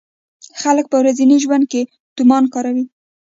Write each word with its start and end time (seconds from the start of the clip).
خلک 0.61 0.85
په 0.89 0.97
ورځني 1.01 1.37
ژوند 1.43 1.63
کې 1.71 1.81
تومان 2.17 2.43
کاروي. 2.53 2.85